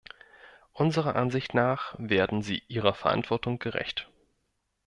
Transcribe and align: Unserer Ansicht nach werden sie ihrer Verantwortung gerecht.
Unserer 0.73 1.15
Ansicht 1.15 1.53
nach 1.53 1.93
werden 1.99 2.41
sie 2.41 2.63
ihrer 2.67 2.95
Verantwortung 2.95 3.59
gerecht. 3.59 4.09